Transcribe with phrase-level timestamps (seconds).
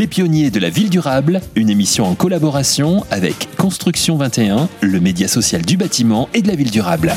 [0.00, 5.28] Les pionniers de la ville durable, une émission en collaboration avec Construction 21, le média
[5.28, 7.12] social du bâtiment et de la ville durable.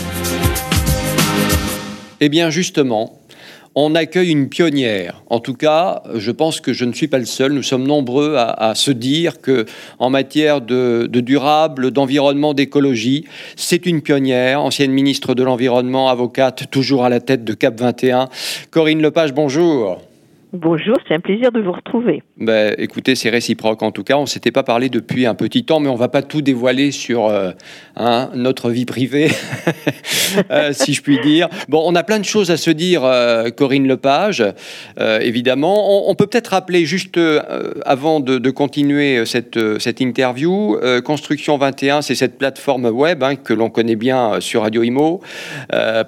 [2.20, 3.22] Eh bien justement,
[3.74, 5.24] on accueille une pionnière.
[5.30, 7.54] En tout cas, je pense que je ne suis pas le seul.
[7.54, 9.66] Nous sommes nombreux à, se dire que,
[9.98, 13.24] en matière de, de durable, d'environnement, d'écologie,
[13.56, 14.60] c'est une pionnière.
[14.60, 18.28] Ancienne ministre de l'environnement, avocate, toujours à la tête de Cap 21.
[18.72, 20.02] Corinne Lepage, bonjour.
[20.54, 22.22] Bonjour, c'est un plaisir de vous retrouver.
[22.38, 24.18] Ben, écoutez, c'est réciproque en tout cas.
[24.18, 26.44] On ne s'était pas parlé depuis un petit temps, mais on ne va pas tout
[26.44, 27.50] dévoiler sur euh,
[27.96, 29.32] hein, notre vie privée,
[30.52, 31.50] euh, si je puis dire.
[31.70, 34.44] Bon, on a plein de choses à se dire, euh, Corinne Lepage,
[35.00, 36.08] évidemment.
[36.08, 37.20] On, peut peut-être rappeler, juste
[37.84, 39.58] avant de, continuer cette,
[40.02, 45.22] interview, Construction 21, c'est cette plateforme web hein, que l'on connaît bien sur Radio Imo,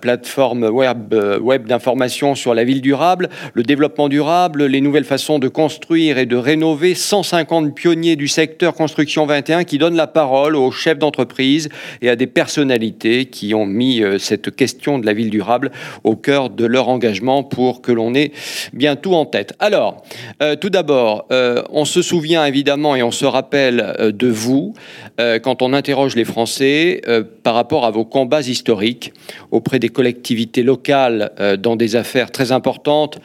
[0.02, 5.48] plateforme web, web d'information sur la ville durable, le développement durable les nouvelles façons de
[5.48, 10.72] construire et de rénover, 150 pionniers du secteur construction 21 qui donnent la parole aux
[10.72, 11.70] chefs d'entreprise
[12.02, 15.72] et à des personnalités qui ont mis euh, cette question de la ville durable
[16.04, 18.34] au cœur de leur engagement pour que l'on ait
[18.74, 19.54] bien tout en tête.
[19.60, 20.04] Alors,
[20.44, 24.74] euh, tout d'abord, euh, on se souvient évidemment et on se rappelle de vous
[25.18, 27.02] quand on interroge les Français
[27.44, 29.14] par rapport à vos combats historiques
[29.52, 33.20] auprès des collectivités locales dans des affaires très importantes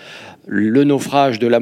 [0.52, 1.60] le naufrage de la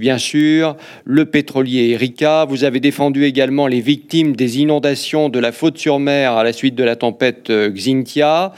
[0.00, 2.46] bien sûr, le pétrolier Erika.
[2.46, 6.82] Vous avez défendu également les victimes des inondations de la Faute-sur-Mer à la suite de
[6.82, 8.52] la tempête euh, Xintia.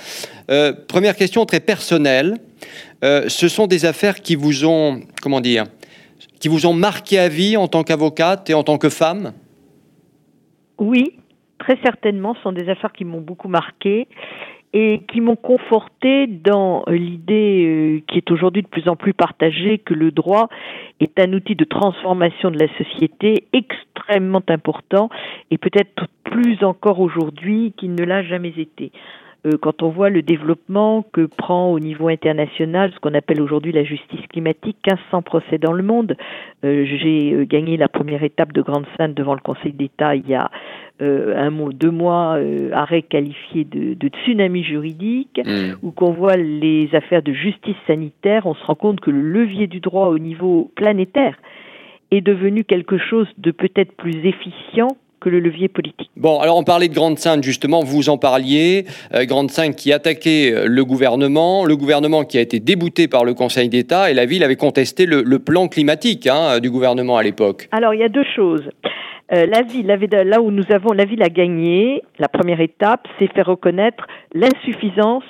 [0.48, 2.36] Euh, première question très personnelle.
[3.02, 5.64] Euh, ce sont des affaires qui vous ont, comment dire,
[6.38, 9.32] qui vous ont marqué à vie en tant qu'avocate et en tant que femme?
[10.78, 11.18] Oui,
[11.58, 12.34] très certainement.
[12.36, 14.06] Ce sont des affaires qui m'ont beaucoup marqué
[14.74, 19.78] et qui m'ont conforté dans l'idée euh, qui est aujourd'hui de plus en plus partagée
[19.78, 20.48] que le droit
[20.98, 25.08] est un outil de transformation de la société extrêmement important
[25.52, 28.90] et peut-être plus encore aujourd'hui qu'il ne l'a jamais été.
[29.46, 33.72] Euh, quand on voit le développement que prend au niveau international ce qu'on appelle aujourd'hui
[33.72, 36.16] la justice climatique, 1500 procès dans le monde.
[36.64, 40.26] Euh, j'ai euh, gagné la première étape de Grande Sainte devant le Conseil d'État il
[40.28, 40.50] y a
[41.00, 42.38] un mois, deux mois,
[42.72, 45.74] arrêt qualifié de, de tsunami juridique, mmh.
[45.82, 49.66] où qu'on voit les affaires de justice sanitaire, on se rend compte que le levier
[49.66, 51.36] du droit au niveau planétaire
[52.12, 54.96] est devenu quelque chose de peut-être plus efficient
[55.28, 56.10] le levier politique.
[56.16, 58.86] Bon, alors on parlait de Grande Sainte, justement, vous en parliez.
[59.14, 63.24] Euh, Grande Sainte qui attaquait euh, le gouvernement, le gouvernement qui a été débouté par
[63.24, 67.22] le Conseil d'État, et la ville avait contesté le, plan climatique hein, du gouvernement à
[67.22, 67.68] l'époque.
[67.72, 68.68] Alors il y a deux choses.
[69.32, 72.02] Euh, la ville, là où nous avons, la ville a gagné.
[72.18, 75.24] La première étape, c'est faire reconnaître l'insuffisance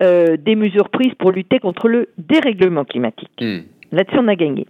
[0.00, 3.30] des mesures prises pour lutter contre le dérèglement climatique.
[3.40, 3.60] Hmm.
[3.94, 4.66] Là-dessus, on a gagné.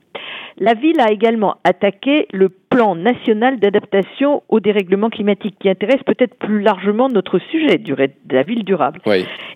[0.59, 6.37] La ville a également attaqué le plan national d'adaptation au dérèglement climatique qui intéresse peut-être
[6.37, 7.97] plus largement notre sujet de
[8.31, 9.01] la ville durable.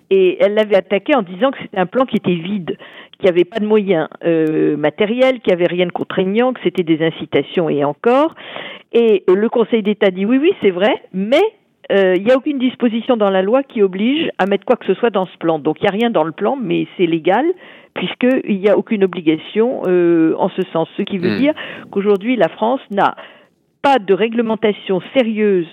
[0.09, 2.77] Et elle l'avait attaqué en disant que c'était un plan qui était vide,
[3.19, 7.01] qui n'avait pas de moyens euh, matériels, qui avait rien de contraignant, que c'était des
[7.01, 8.35] incitations et encore.
[8.91, 11.43] Et le Conseil d'État dit oui, oui, c'est vrai, mais
[11.91, 14.85] euh, il n'y a aucune disposition dans la loi qui oblige à mettre quoi que
[14.85, 15.59] ce soit dans ce plan.
[15.59, 17.45] Donc il n'y a rien dans le plan, mais c'est légal
[17.95, 20.87] puisqu'il n'y a aucune obligation euh, en ce sens.
[20.97, 21.39] Ce qui veut hmm.
[21.39, 21.53] dire
[21.91, 23.15] qu'aujourd'hui, la France n'a
[23.81, 25.67] pas de réglementation sérieuse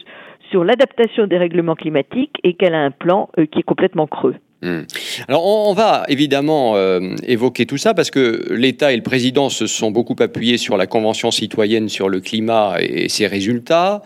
[0.50, 4.36] sur l'adaptation des règlements climatiques et qu'elle a un plan euh, qui est complètement creux.
[4.62, 4.84] Hmm.
[5.28, 9.66] Alors on, va évidemment euh, évoquer tout ça parce que l'État et le président se
[9.66, 14.00] sont beaucoup appuyés sur la Convention citoyenne sur le climat et ses résultats.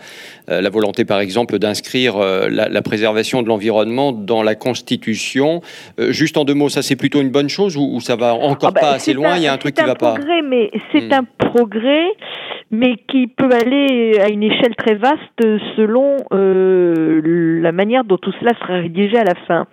[0.48, 5.60] Euh, la volonté par exemple d'inscrire euh, la, préservation de l'environnement dans la Constitution.
[6.08, 8.72] juste en deux mots, ça c'est plutôt une bonne chose ou, ça va encore ah
[8.72, 9.36] bah, pas assez loin?
[9.36, 10.16] Il y a un truc qui va pas?
[10.48, 11.12] Mais c'est hmm.
[11.12, 12.08] un progrès
[12.72, 15.20] mais qui peut aller à une échelle très vaste
[15.76, 19.66] selon la manière dont tout cela sera rédigé à la fin.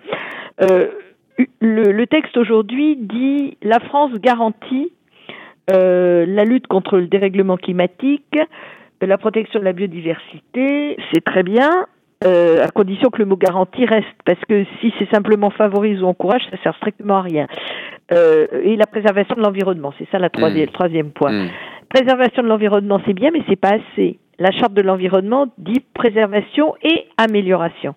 [0.60, 0.88] Euh,
[1.60, 4.92] le, texte aujourd'hui dit la France garantit
[5.70, 8.38] euh, la lutte contre le dérèglement climatique,
[9.00, 11.86] la protection de la biodiversité, c'est très bien,
[12.24, 16.06] euh, à condition que le mot garantie reste, parce que si c'est simplement favorise ou
[16.06, 17.46] encourage, ça sert strictement à rien.
[18.10, 21.30] et la préservation de l'environnement, c'est ça la troisième, le troisième point.
[21.30, 21.50] Mmh.
[21.88, 24.18] Préservation de l'environnement, c'est bien, mais c'est pas assez.
[24.38, 27.94] La charte de l'environnement dit préservation et amélioration.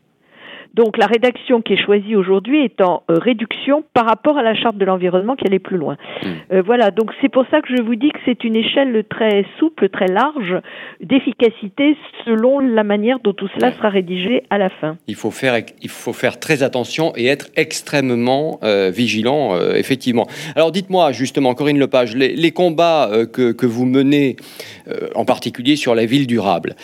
[0.74, 4.56] Donc la rédaction qui est choisie aujourd'hui est en euh, réduction par rapport à la
[4.56, 5.98] charte de l'environnement qui allait plus loin.
[6.24, 6.28] Hmm.
[6.54, 9.46] Euh, voilà, donc c'est pour ça que je vous dis que c'est une échelle très
[9.60, 10.56] souple, très large
[11.02, 14.98] d'efficacité selon la manière dont tout cela sera rédigé à la fin.
[15.08, 20.28] Il faut faire, il faut faire très attention et être extrêmement euh, vigilant, effectivement.
[20.56, 24.36] Alors dites-moi justement, Corinne Lepage, les, les combats que, que, vous menez,
[25.16, 26.76] en particulier sur la ville durable,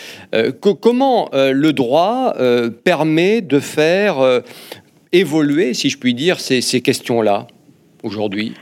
[0.72, 2.34] comment le droit
[2.84, 4.42] permet de faire euh,
[5.12, 7.48] évoluer, si je puis dire, ces, questions-là
[8.04, 8.54] aujourd'hui?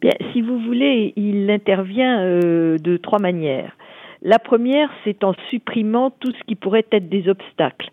[0.00, 3.76] Bien, si vous voulez, il intervient euh, de trois manières.
[4.24, 7.90] La première, c'est en supprimant tout ce qui pourrait être des obstacles.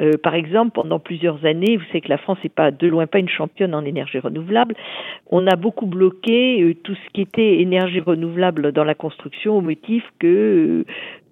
[0.00, 3.06] Euh, par exemple, pendant plusieurs années, vous savez que la France n'est pas de loin
[3.06, 4.74] pas une championne en énergie renouvelable.
[5.30, 9.60] On a beaucoup bloqué euh, tout ce qui était énergie renouvelable dans la construction au
[9.60, 10.84] motif que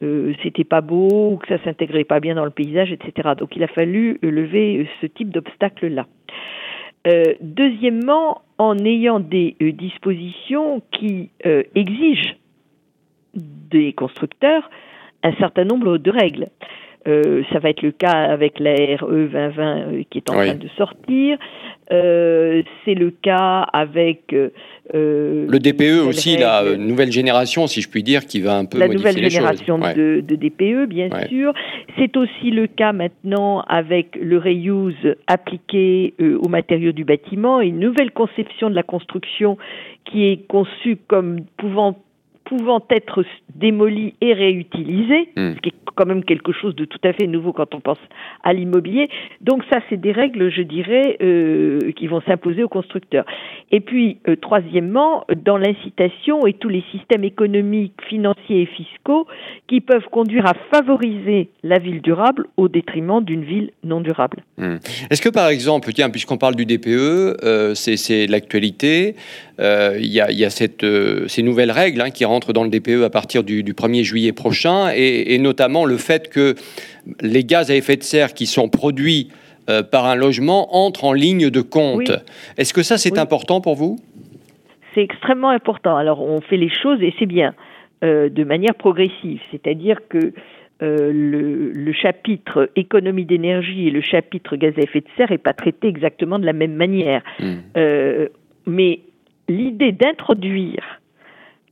[0.02, 3.30] euh, c'était pas beau que ça s'intégrait pas bien dans le paysage, etc.
[3.36, 6.06] Donc il a fallu lever ce type d'obstacle-là.
[7.40, 11.30] deuxièmement, en ayant des dispositions qui
[11.74, 12.36] exigent
[13.36, 14.68] des constructeurs
[15.22, 16.48] un certain nombre de règles.
[17.06, 20.54] Euh, ça va être le cas avec la RE 2020 euh, qui est en train
[20.54, 21.38] de sortir.
[21.92, 24.34] Euh, c'est le cas avec
[24.92, 28.88] le DPE aussi, la nouvelle génération, si je puis dire, qui va un peu la
[28.88, 31.52] modifier nouvelle génération de, de, DPE, bien sûr.
[31.96, 38.10] C'est aussi le cas maintenant avec le reuse appliqué aux matériaux du bâtiment, une nouvelle
[38.10, 39.58] conception de la construction
[40.06, 41.96] qui est conçue comme pouvant
[42.46, 45.54] pouvant être démolis et réutilisés, hmm.
[45.54, 47.98] ce qui est quand même quelque chose de tout à fait nouveau quand on pense
[48.44, 49.08] à l'immobilier.
[49.40, 53.24] Donc ça, c'est des règles, je dirais, euh, qui vont s'imposer aux constructeurs.
[53.72, 59.26] Et puis, euh, troisièmement, dans l'incitation et tous les systèmes économiques, financiers et fiscaux
[59.66, 64.42] qui peuvent conduire à favoriser la ville durable au détriment d'une ville non durable.
[64.58, 64.76] Hmm.
[65.10, 69.16] Est-ce que, par exemple, tiens, puisqu'on parle du DPE, euh, c'est l'actualité,
[69.58, 70.84] il y, a, cette,
[71.28, 74.90] ces nouvelles règles hein, qui rentrent dans le DPE à partir du, 1er juillet prochain,
[74.94, 76.54] et, notamment le fait que
[77.22, 79.28] les gaz à effet de serre qui sont produits
[79.70, 82.12] euh, par un logement entrent en ligne de compte.
[82.58, 83.96] Est-ce que ça, c'est important pour vous?
[84.94, 85.96] C'est extrêmement important.
[85.96, 87.54] Alors, on fait les choses, et c'est bien,
[88.04, 89.40] euh, de manière progressive.
[89.50, 90.34] C'est-à-dire que
[90.82, 95.54] euh, le, chapitre économie d'énergie et le chapitre gaz à effet de serre n'est pas
[95.54, 97.22] traité exactement de la même manière.
[97.40, 98.26] Hmm.
[98.66, 99.00] mais
[99.48, 101.00] l'idée d'introduire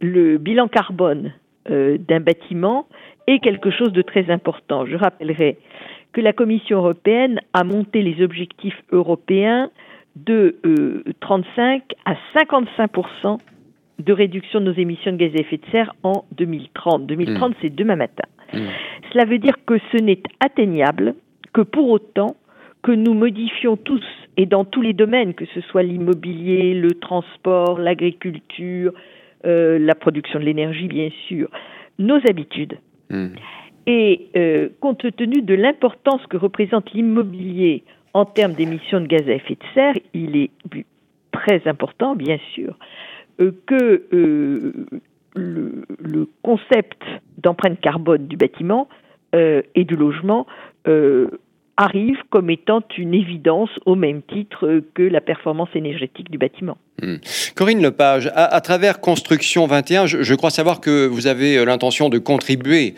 [0.04, 1.32] le bilan carbone
[1.70, 2.86] euh, d'un bâtiment
[3.26, 4.86] est quelque chose de très important.
[4.86, 5.56] Je rappellerai
[6.12, 9.70] que la Commission européenne a monté les objectifs européens
[10.14, 10.56] de
[11.20, 13.38] 35 euh, à 55%
[13.98, 17.06] de réduction de nos émissions de gaz à effet de serre en 2030.
[17.06, 17.54] 2030, mmh.
[17.62, 18.24] c'est demain matin.
[18.52, 18.58] Mmh.
[19.12, 21.14] Cela veut dire que ce n'est atteignable
[21.52, 22.36] que pour autant
[22.82, 24.04] que nous modifions tous
[24.36, 28.92] et dans tous les domaines, que ce soit l'immobilier, le transport, l'agriculture,
[29.46, 31.48] euh, la production de l'énergie, bien sûr,
[31.98, 32.78] nos habitudes.
[33.10, 33.28] Hmm.
[33.86, 39.32] Et euh, compte tenu de l'importance que représente l'immobilier en termes d'émissions de gaz à
[39.32, 40.50] effet de serre, il est
[41.32, 42.78] très important, bien sûr,
[43.40, 44.02] euh, que
[45.34, 47.02] le, concept
[47.38, 48.88] d'empreinte carbone du bâtiment
[49.32, 50.46] et du logement
[51.76, 56.76] arrive comme étant une évidence au même titre que la performance énergétique du bâtiment.
[57.02, 57.16] Hmm.
[57.56, 62.18] Corinne Lepage, à, travers Construction 21, je, crois savoir que vous avez euh, l'intention de
[62.18, 62.94] contribuer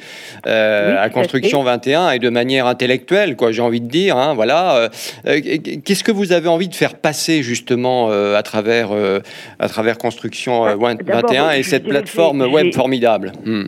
[0.46, 4.18] euh, à Construction 21 et de manière intellectuelle, quoi, j'ai envie de dire.
[4.18, 4.90] Hein, voilà.
[5.26, 8.90] Euh, qu'est-ce que vous avez envie de faire passer justement à travers
[9.58, 13.32] à travers Construction 21 bah, et cette plateforme web formidable?
[13.44, 13.64] Hmm.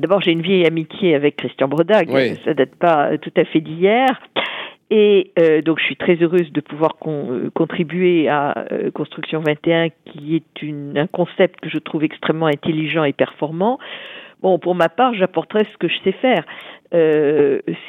[0.00, 2.08] D'abord, j'ai une vieille amitié avec Christian Brodag,
[2.44, 4.08] ça date pas tout à fait d'hier.
[4.90, 9.90] Et euh, donc, je suis très heureuse de pouvoir euh, contribuer à euh, Construction 21,
[10.06, 13.78] qui est une, un concept que je trouve extrêmement intelligent et performant.
[14.42, 16.44] Bon, pour ma part, j'apporterai ce que je sais faire,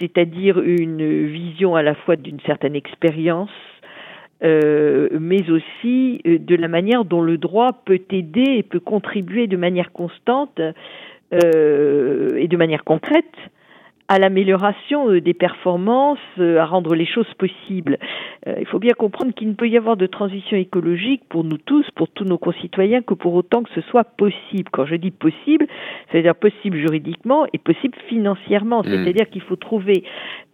[0.01, 3.49] c'est-à-dire une vision à la fois d'une certaine expérience,
[4.41, 9.93] mais aussi de la manière dont le droit peut aider et peut contribuer de manière
[9.93, 10.59] constante
[11.33, 11.90] euh,
[12.41, 13.35] et de manière concrète
[14.07, 17.97] à l'amélioration euh, des performances, euh, à rendre les choses possibles.
[18.59, 21.85] il faut bien comprendre qu'il ne peut y avoir de transition écologique pour nous tous,
[21.95, 24.69] pour tous nos concitoyens, que pour autant que ce soit possible.
[24.71, 25.67] Quand je dis possible,
[26.11, 28.89] c'est-à-dire possible juridiquement et possible financièrement, mmh.
[28.89, 30.03] c'est-à-dire qu'il faut trouver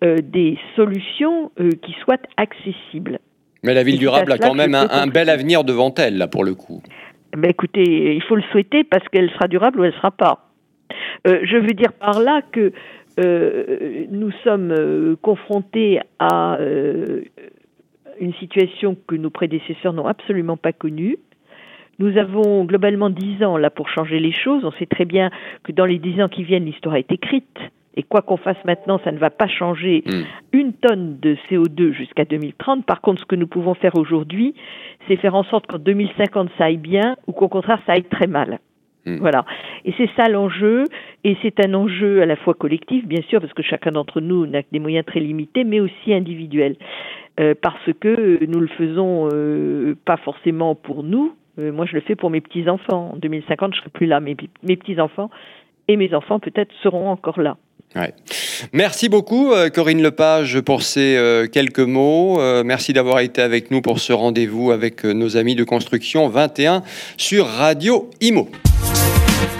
[0.01, 1.51] des solutions
[1.81, 3.19] qui soient accessibles.
[3.63, 6.53] Mais la ville durable a quand même un, bel avenir devant elle, là, pour le
[6.53, 6.83] coup.
[7.35, 10.46] Ben écoutez, il faut le souhaiter parce qu'elle sera durable ou elle ne sera pas.
[11.27, 12.71] Euh, je veux dire par là que
[14.11, 16.59] nous sommes confrontés à
[18.19, 21.17] une situation que nos prédécesseurs n'ont absolument pas connue.
[21.99, 24.63] Nous avons globalement dix ans là pour changer les choses.
[24.63, 25.31] On sait très bien
[25.63, 27.57] que dans les dix ans qui viennent, l'histoire est écrite.
[27.95, 30.21] Et quoi qu'on fasse maintenant, ça ne va pas changer hmm.
[30.53, 32.85] une tonne de CO2 jusqu'à 2030.
[32.85, 34.53] Par contre, ce que nous pouvons faire aujourd'hui,
[35.07, 38.27] c'est faire en sorte qu'en 2050, ça aille bien ou qu'au contraire, ça aille très
[38.27, 38.59] mal.
[39.07, 39.17] Hmm.
[39.19, 39.45] Voilà.
[39.85, 40.83] Et c'est ça l'enjeu.
[41.23, 44.45] Et c'est un enjeu à la fois collectif, bien sûr, parce que chacun d'entre nous
[44.45, 46.75] n'a que des moyens très limités, mais aussi individuels.
[47.39, 51.33] Euh, parce que nous le faisons euh, pas forcément pour nous.
[51.57, 53.11] Euh, moi, je le fais pour mes petits enfants.
[53.13, 54.19] En 2050, je serai plus là.
[54.19, 55.29] Mais mes petits enfants
[55.87, 57.57] et mes enfants peut-être seront encore là.
[57.95, 58.13] Ouais.
[58.73, 62.37] Merci beaucoup Corinne Lepage pour ces quelques mots.
[62.65, 66.83] merci d'avoir été avec nous pour ce rendez-vous avec nos amis de Construction 21
[67.15, 68.49] sur Radio Imo.